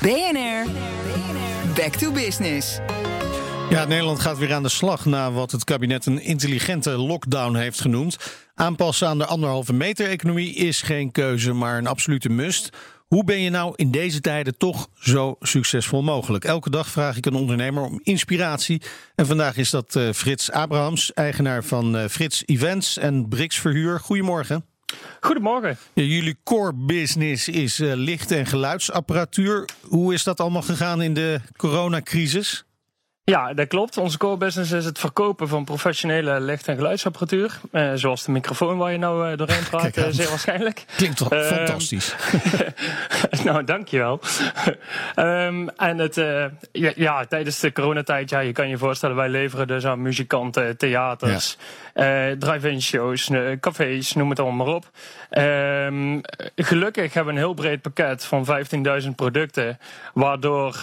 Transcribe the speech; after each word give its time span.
BNR, 0.00 0.66
back 1.74 1.92
to 1.96 2.12
business. 2.12 2.78
Ja, 3.70 3.84
Nederland 3.84 4.20
gaat 4.20 4.38
weer 4.38 4.54
aan 4.54 4.62
de 4.62 4.68
slag 4.68 5.04
na 5.04 5.32
wat 5.32 5.52
het 5.52 5.64
kabinet 5.64 6.06
een 6.06 6.22
intelligente 6.22 6.90
lockdown 6.90 7.54
heeft 7.54 7.80
genoemd. 7.80 8.16
Aanpassen 8.54 9.08
aan 9.08 9.18
de 9.18 9.26
anderhalve 9.26 9.72
meter 9.72 10.08
economie 10.08 10.54
is 10.54 10.82
geen 10.82 11.12
keuze, 11.12 11.52
maar 11.52 11.78
een 11.78 11.86
absolute 11.86 12.28
must. 12.28 12.70
Hoe 13.06 13.24
ben 13.24 13.40
je 13.40 13.50
nou 13.50 13.72
in 13.76 13.90
deze 13.90 14.20
tijden 14.20 14.56
toch 14.58 14.88
zo 14.94 15.36
succesvol 15.40 16.02
mogelijk? 16.02 16.44
Elke 16.44 16.70
dag 16.70 16.88
vraag 16.88 17.16
ik 17.16 17.26
een 17.26 17.34
ondernemer 17.34 17.82
om 17.82 18.00
inspiratie. 18.02 18.82
En 19.14 19.26
vandaag 19.26 19.56
is 19.56 19.70
dat 19.70 19.94
uh, 19.94 20.12
Frits 20.12 20.50
Abrahams, 20.50 21.12
eigenaar 21.12 21.64
van 21.64 21.96
uh, 21.96 22.04
Frits 22.04 22.42
Events 22.46 22.98
en 22.98 23.28
Brix 23.28 23.58
Verhuur. 23.60 24.00
Goedemorgen. 24.00 24.64
Goedemorgen. 25.20 25.78
Jullie 25.94 26.36
core 26.44 26.72
business 26.74 27.48
is 27.48 27.80
uh, 27.80 27.92
licht- 27.94 28.30
en 28.30 28.46
geluidsapparatuur. 28.46 29.68
Hoe 29.88 30.14
is 30.14 30.24
dat 30.24 30.40
allemaal 30.40 30.62
gegaan 30.62 31.02
in 31.02 31.14
de 31.14 31.40
coronacrisis? 31.56 32.65
Ja, 33.30 33.54
dat 33.54 33.68
klopt. 33.68 33.96
Onze 33.96 34.18
core 34.18 34.36
business 34.36 34.72
is 34.72 34.84
het 34.84 34.98
verkopen 34.98 35.48
van 35.48 35.64
professionele 35.64 36.40
licht- 36.40 36.68
en 36.68 36.76
geluidsapparatuur. 36.76 37.60
Uh, 37.72 37.90
zoals 37.94 38.24
de 38.24 38.30
microfoon 38.30 38.76
waar 38.76 38.92
je 38.92 38.98
nou 38.98 39.30
uh, 39.30 39.36
doorheen 39.36 39.68
praat, 39.70 39.96
uh, 39.96 40.04
zeer 40.10 40.28
waarschijnlijk. 40.28 40.84
Klinkt 40.96 41.16
toch 41.16 41.28
fantastisch. 41.28 42.14
nou, 43.44 43.64
dankjewel. 43.64 44.20
um, 45.16 45.68
en 45.68 45.98
het, 45.98 46.14
ja, 46.72 46.92
ja, 46.94 47.24
tijdens 47.24 47.60
de 47.60 47.72
coronatijd, 47.72 48.30
ja, 48.30 48.38
je 48.38 48.52
kan 48.52 48.68
je 48.68 48.78
voorstellen, 48.78 49.16
wij 49.16 49.28
leveren 49.28 49.66
dus 49.66 49.86
aan 49.86 50.02
muzikanten, 50.02 50.76
theaters, 50.76 51.56
ja. 51.94 52.36
drive-in 52.38 52.82
shows, 52.82 53.30
cafés, 53.60 54.12
noem 54.12 54.30
het 54.30 54.40
allemaal 54.40 54.66
maar 54.66 54.74
op. 54.74 54.90
Um, 55.30 56.20
gelukkig 56.56 57.14
hebben 57.14 57.34
we 57.34 57.40
een 57.40 57.46
heel 57.46 57.54
breed 57.54 57.82
pakket 57.82 58.24
van 58.24 58.46
15.000 59.02 59.08
producten, 59.16 59.78
waardoor 60.14 60.80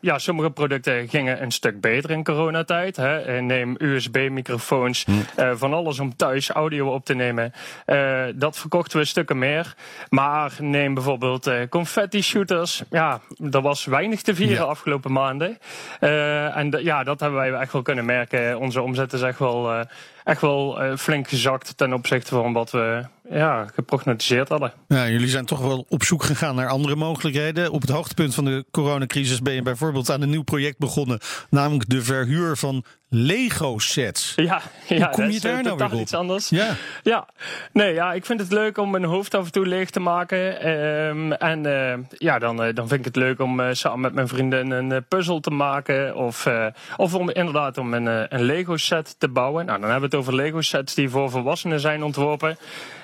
ja, 0.00 0.18
sommige 0.18 0.50
producten 0.50 1.08
gingen 1.08 1.42
een 1.42 1.50
stuk 1.50 1.78
beter 1.80 2.10
in 2.10 2.24
coronatijd. 2.24 2.96
Hè. 2.96 3.40
Neem 3.40 3.74
USB-microfoons, 3.78 5.04
hm. 5.04 5.12
uh, 5.40 5.50
van 5.54 5.74
alles 5.74 5.98
om 5.98 6.16
thuis 6.16 6.50
audio 6.50 6.92
op 6.94 7.04
te 7.04 7.14
nemen. 7.14 7.52
Uh, 7.86 8.22
dat 8.34 8.58
verkochten 8.58 8.98
we 8.98 9.04
stukken 9.04 9.38
meer. 9.38 9.74
Maar 10.08 10.52
neem 10.58 10.94
bijvoorbeeld 10.94 11.50
confetti-shooters. 11.68 12.82
Ja, 12.90 13.20
er 13.50 13.60
was 13.60 13.84
weinig 13.84 14.22
te 14.22 14.34
vieren 14.34 14.64
ja. 14.64 14.70
afgelopen 14.70 15.12
maanden. 15.12 15.58
en 16.00 16.76
ja, 16.82 17.04
dat 17.04 17.20
hebben 17.20 17.38
wij 17.38 17.52
echt 17.52 17.72
wel 17.72 17.82
kunnen 17.82 18.04
merken. 18.04 18.58
Onze 18.58 18.82
omzet 18.82 19.12
is 19.12 19.22
echt 19.22 19.38
wel, 19.38 19.86
echt 20.24 20.40
wel 20.40 20.78
flink 20.96 21.28
gezakt 21.28 21.76
ten 21.76 21.92
opzichte 21.92 22.34
van 22.34 22.52
wat 22.52 22.70
we 22.70 23.04
ja, 23.30 23.66
geprognosticeerd 23.74 24.48
hadden. 24.48 24.72
Ja, 24.88 25.08
jullie 25.08 25.28
zijn 25.28 25.44
toch 25.46 25.60
wel 25.60 25.86
op 25.88 26.04
zoek 26.04 26.22
gegaan 26.22 26.54
naar 26.54 26.68
andere 26.68 26.96
mogelijkheden. 26.96 27.70
Op 27.70 27.80
het 27.80 27.90
hoogtepunt 27.90 28.34
van 28.34 28.44
de 28.44 28.64
coronacrisis 28.70 29.42
ben 29.42 29.54
je 29.54 29.62
bijvoorbeeld 29.62 30.10
aan 30.10 30.22
een 30.22 30.30
nieuw 30.30 30.42
project 30.42 30.78
begonnen, 30.78 31.18
namelijk 31.50 31.88
de 31.88 32.02
verhuur 32.02 32.56
van 32.56 32.84
Lego-sets. 33.12 34.32
Ja, 34.36 34.60
ja, 34.88 34.96
Hoe 34.96 35.08
kom 35.10 35.30
je 35.30 35.40
daar 35.40 35.62
nou 35.62 35.76
weer 35.76 35.92
op? 35.92 36.00
iets 36.00 36.14
anders. 36.14 36.48
Ja. 36.48 36.74
ja, 37.02 37.28
nee, 37.72 37.94
ja, 37.94 38.12
ik 38.12 38.26
vind 38.26 38.40
het 38.40 38.52
leuk 38.52 38.78
om 38.78 38.90
mijn 38.90 39.04
hoofd 39.04 39.34
af 39.34 39.44
en 39.44 39.52
toe 39.52 39.66
leeg 39.66 39.90
te 39.90 40.00
maken. 40.00 40.68
Um, 40.68 41.32
en 41.32 41.66
uh, 41.66 41.94
ja, 42.08 42.38
dan, 42.38 42.66
uh, 42.66 42.74
dan 42.74 42.88
vind 42.88 43.00
ik 43.00 43.04
het 43.04 43.16
leuk 43.16 43.40
om 43.40 43.60
uh, 43.60 43.68
samen 43.72 44.00
met 44.00 44.14
mijn 44.14 44.28
vrienden 44.28 44.70
een 44.70 45.04
puzzel 45.08 45.40
te 45.40 45.50
maken. 45.50 46.16
Of, 46.16 46.48
of 46.96 47.14
om 47.14 47.30
inderdaad 47.30 47.78
om 47.78 47.94
een, 47.94 48.34
een 48.34 48.42
Lego-set 48.42 49.14
te 49.18 49.28
bouwen. 49.28 49.66
Nou, 49.66 49.80
dan 49.80 49.90
hebben 49.90 50.10
we 50.10 50.16
het 50.16 50.26
over 50.26 50.42
Lego-sets 50.42 50.94
die 50.94 51.08
voor 51.08 51.30
volwassenen 51.30 51.80
zijn 51.80 52.02
ontworpen. 52.02 52.58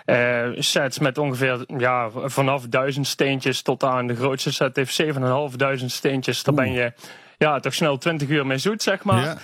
Uh, 0.07 0.47
sets 0.55 0.99
met 0.99 1.19
ongeveer 1.19 1.65
ja, 1.79 2.11
vanaf 2.25 2.67
duizend 2.67 3.07
steentjes 3.07 3.63
tot 3.63 3.85
aan 3.85 4.07
de 4.07 4.17
grootste 4.17 4.53
set 4.53 4.77
heeft 4.77 5.03
7.500 5.03 5.85
steentjes. 5.87 6.43
Daar 6.43 6.55
ben 6.55 6.73
je 6.73 6.93
ja, 7.39 7.61
toch 7.61 7.75
snel 7.75 7.99
20 7.99 8.29
uur 8.29 8.47
mee 8.47 8.59
zoet, 8.59 8.83
zeg 8.83 9.05
maar. 9.05 9.23
Ja. 9.25 9.37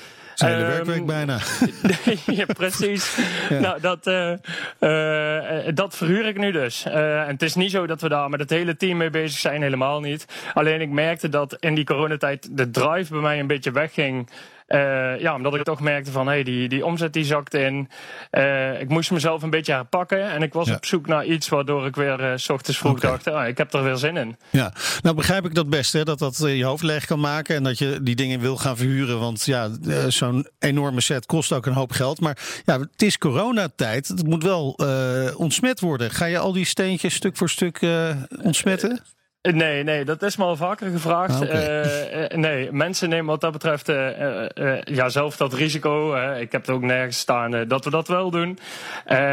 Hele 0.42 0.62
um, 0.62 0.68
werkweek 0.68 1.06
bijna. 1.06 1.38
ja, 2.40 2.44
precies. 2.44 3.16
Ja. 3.48 3.60
Nou, 3.60 3.80
dat, 3.80 4.06
uh, 4.06 4.32
uh, 4.80 5.74
dat 5.74 5.96
verhuur 5.96 6.26
ik 6.26 6.38
nu 6.38 6.52
dus. 6.52 6.84
Uh, 6.86 7.20
en 7.20 7.28
het 7.28 7.42
is 7.42 7.54
niet 7.54 7.70
zo 7.70 7.86
dat 7.86 8.00
we 8.00 8.08
daar 8.08 8.30
met 8.30 8.40
het 8.40 8.50
hele 8.50 8.76
team 8.76 8.96
mee 8.96 9.10
bezig 9.10 9.38
zijn, 9.38 9.62
helemaal 9.62 10.00
niet. 10.00 10.26
Alleen 10.54 10.80
ik 10.80 10.90
merkte 10.90 11.28
dat 11.28 11.56
in 11.60 11.74
die 11.74 11.84
coronatijd 11.84 12.56
de 12.56 12.70
drive 12.70 13.12
bij 13.12 13.22
mij 13.22 13.38
een 13.38 13.46
beetje 13.46 13.72
wegging. 13.72 14.28
Uh, 14.72 15.20
ja, 15.20 15.34
omdat 15.34 15.54
ik 15.54 15.62
toch 15.62 15.80
merkte 15.80 16.10
van 16.10 16.26
hey, 16.26 16.42
die, 16.42 16.68
die 16.68 16.84
omzet 16.84 17.12
die 17.12 17.24
zakte 17.24 17.58
in. 17.58 17.88
Uh, 18.30 18.80
ik 18.80 18.88
moest 18.88 19.10
mezelf 19.10 19.42
een 19.42 19.50
beetje 19.50 19.72
herpakken. 19.72 20.30
En 20.30 20.42
ik 20.42 20.52
was 20.52 20.68
ja. 20.68 20.74
op 20.74 20.86
zoek 20.86 21.06
naar 21.06 21.24
iets 21.24 21.48
waardoor 21.48 21.86
ik 21.86 21.96
weer 21.96 22.20
uh, 22.20 22.32
s 22.36 22.48
ochtends 22.48 22.78
vroeg 22.78 22.96
okay. 22.96 23.10
dacht: 23.10 23.26
ah, 23.26 23.48
ik 23.48 23.58
heb 23.58 23.72
er 23.72 23.82
weer 23.84 23.96
zin 23.96 24.16
in. 24.16 24.36
Ja, 24.50 24.72
nou 25.02 25.16
begrijp 25.16 25.44
ik 25.44 25.54
dat 25.54 25.70
best, 25.70 25.92
hè, 25.92 26.04
dat 26.04 26.18
dat 26.18 26.36
je 26.38 26.64
hoofd 26.64 26.82
leeg 26.82 27.04
kan 27.04 27.20
maken. 27.20 27.56
En 27.56 27.62
dat 27.62 27.78
je 27.78 27.98
die 28.02 28.14
dingen 28.14 28.40
wil 28.40 28.56
gaan 28.56 28.76
verhuren. 28.76 29.18
Want 29.18 29.44
ja, 29.44 29.68
zo'n 30.08 30.46
enorme 30.58 31.00
set 31.00 31.26
kost 31.26 31.52
ook 31.52 31.66
een 31.66 31.72
hoop 31.72 31.92
geld. 31.92 32.20
Maar 32.20 32.38
ja, 32.64 32.78
het 32.78 33.02
is 33.02 33.18
coronatijd. 33.18 34.08
Het 34.08 34.26
moet 34.26 34.42
wel 34.42 34.78
ontsmet 35.36 35.80
worden. 35.80 36.10
Ga 36.10 36.24
je 36.24 36.38
al 36.38 36.52
die 36.52 36.64
steentjes 36.64 37.14
stuk 37.14 37.36
voor 37.36 37.50
stuk 37.50 37.80
ontsmetten? 38.42 39.02
Nee, 39.42 39.82
nee, 39.82 40.04
dat 40.04 40.22
is 40.22 40.36
me 40.36 40.44
al 40.44 40.56
vaker 40.56 40.90
gevraagd. 40.90 41.34
Ah, 41.34 41.40
okay. 41.40 42.22
uh, 42.22 42.38
nee, 42.38 42.72
mensen 42.72 43.08
nemen 43.08 43.26
wat 43.26 43.40
dat 43.40 43.52
betreft 43.52 43.88
uh, 43.88 44.18
uh, 44.54 44.82
ja, 44.82 45.08
zelf 45.08 45.36
dat 45.36 45.52
risico. 45.52 46.14
ik 46.34 46.52
heb 46.52 46.66
er 46.66 46.74
ook 46.74 46.82
nergens 46.82 47.18
staan 47.18 47.68
dat 47.68 47.84
we 47.84 47.90
dat 47.90 48.08
wel 48.08 48.30
doen. 48.30 48.58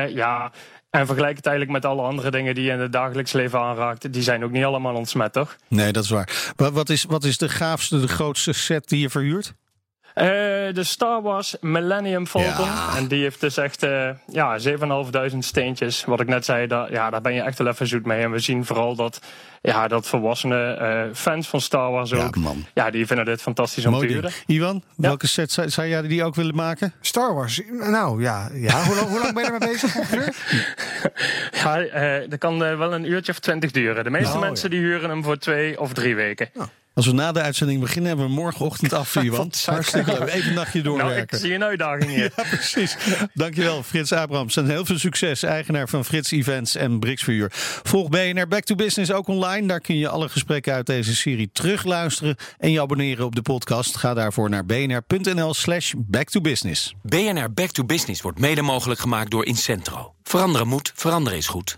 ja, 0.09 0.52
en 0.90 1.06
vergelijk 1.06 1.36
het 1.36 1.46
eigenlijk 1.46 1.81
met 1.81 1.92
alle 1.92 2.02
andere 2.02 2.31
dingen 2.31 2.56
die 2.56 2.64
je 2.64 2.72
in 2.72 2.80
het 2.80 2.92
dagelijks 2.92 3.31
leven 3.31 3.59
aanraakt. 3.59 4.14
Die 4.14 4.22
zijn 4.22 4.44
ook 4.44 4.52
niet 4.52 4.64
allemaal 4.64 4.96
ontsmet, 4.96 5.34
toch? 5.34 5.56
Nee, 5.68 5.92
dat 5.92 6.03
is 6.03 6.09
waar. 6.09 6.53
Wat 6.56 6.90
is, 6.90 7.03
wat 7.03 7.24
is 7.24 7.38
de 7.38 7.50
gaafste, 7.50 8.00
de 8.00 8.08
grootste 8.08 8.53
set 8.53 8.88
die 8.88 9.00
je 9.00 9.09
verhuurt? 9.09 9.53
Uh, 10.19 10.25
de 10.74 10.84
Star 10.84 11.22
Wars 11.22 11.56
Millennium 11.62 12.28
Falcon. 12.28 12.66
Ja. 12.66 12.96
En 12.97 13.07
die 13.07 13.22
heeft 13.22 13.41
dus 13.41 13.57
echt 13.57 13.84
uh, 13.84 14.09
ja, 14.28 14.59
7.500 15.31 15.38
steentjes. 15.38 16.03
Wat 16.06 16.19
ik 16.19 16.28
net 16.28 16.46
zei, 16.46 16.68
daar, 16.68 16.91
ja, 16.91 17.09
daar 17.09 17.22
ben 17.22 17.34
je 17.34 17.41
echt 17.41 17.57
wel 17.57 17.68
even 17.68 17.88
zoet 17.88 18.06
mee. 18.06 18.22
En 18.22 18.31
we 18.31 18.40
zien 18.40 18.66
vooral 18.66 18.96
dat, 18.96 19.19
ja, 19.62 19.88
dat 19.88 20.08
volwassenen 20.08 20.81
uh, 20.81 21.13
fans 21.13 21.47
van 21.47 21.62
Star 21.62 21.91
Wars 21.91 22.13
ook... 22.13 22.35
Ja, 22.35 22.41
man. 22.41 22.66
ja 22.74 22.90
die 22.90 23.06
vinden 23.06 23.25
dit 23.25 23.41
fantastisch 23.41 23.85
om 23.85 24.00
te 24.00 24.06
huren. 24.06 24.31
Iwan, 24.46 24.84
ja. 24.96 25.08
welke 25.08 25.28
set 25.28 25.52
zou, 25.52 25.69
zou 25.69 25.88
jij 25.88 26.02
die 26.02 26.24
ook 26.24 26.35
willen 26.35 26.56
maken? 26.56 26.94
Star 27.02 27.34
Wars? 27.34 27.62
Nou 27.72 28.22
ja, 28.22 28.50
ja. 28.53 28.84
hoe, 28.84 28.96
lang, 28.96 29.08
hoe 29.08 29.19
lang 29.19 29.34
ben 29.34 29.44
je 29.44 29.50
ermee 29.52 29.69
bezig 29.69 29.96
ongeveer? 29.96 30.35
ja, 31.63 32.28
dat 32.28 32.40
kan 32.40 32.59
wel 32.59 32.94
een 32.94 33.09
uurtje 33.09 33.31
of 33.31 33.40
twintig 33.40 33.72
duren. 33.72 34.03
De 34.03 34.09
meeste 34.09 34.35
Oh, 34.35 34.40
mensen 34.40 34.69
ja. 34.69 34.75
die 34.75 34.85
huren 34.85 35.09
hem 35.09 35.24
voor 35.24 35.38
twee 35.38 35.79
of 35.79 35.94
drie 35.94 36.16
weken. 36.16 36.50
Als 36.94 37.06
we 37.08 37.14
na 37.14 37.32
de 37.32 37.42
uitzending 37.42 37.80
beginnen, 37.82 38.08
hebben 38.08 38.26
we 38.28 38.32
morgenochtend 38.32 38.94
af, 38.94 39.16
Iwan. 39.24 39.52
Hartstikke 39.66 40.12
leuk. 40.20 40.28
Even 40.30 40.48
een 40.50 40.54
nachtje 40.56 40.82
Nou, 40.82 40.96
ik 40.96 41.02
doorwerken. 41.02 41.40
zie 41.40 41.54
een 41.54 41.64
uitdaging 41.64 42.10
hier. 42.16 42.32
Ja, 42.36 42.44
precies. 42.44 42.96
Dankjewel, 43.34 43.84
Frits 43.84 44.12
Abrams. 44.12 44.56
En 44.56 44.70
heel 44.70 44.86
veel 44.86 44.98
succes, 45.00 45.44
eigenaar 45.44 45.90
van 45.90 46.06
Frits 46.06 46.32
Events 46.32 46.76
en 46.76 47.00
Brix 47.00 47.24
Verhuur. 47.24 47.48
Volg 47.84 48.10
BNR 48.10 48.48
Back 48.48 48.64
to 48.64 48.76
Business 48.76 49.12
ook 49.12 49.28
online. 49.28 49.68
Daar 49.68 49.80
kun 49.82 49.98
je 49.98 50.10
alle 50.10 50.30
gesprekken 50.30 50.74
uit 50.74 50.86
deze 50.86 51.16
serie 51.16 51.50
terugluisteren 51.54 52.36
en 52.58 52.72
je 52.72 52.82
abonneren 52.82 53.26
op 53.26 53.36
de 53.36 53.42
podcast. 53.42 53.98
Ga 53.98 54.14
daarvoor 54.14 54.50
naar 54.50 54.66
bnr.nl 54.66 55.54
slash 55.54 55.94
back 55.98 56.30
to 56.30 56.42
business. 56.42 56.94
BNR 57.04 57.54
Back 57.54 57.70
to 57.70 57.84
Business 57.84 58.22
wordt 58.22 58.40
mede 58.40 58.62
mogelijk 58.62 59.00
gemaakt 59.00 59.32
door 59.32 59.46
Incentro. 59.46 60.14
Veranderen 60.24 60.68
moet, 60.68 60.92
veranderen 60.96 61.38
is 61.38 61.48
goed. 61.48 61.78